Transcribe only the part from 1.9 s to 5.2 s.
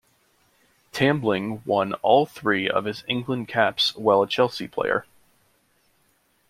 all three of his England caps while a Chelsea player.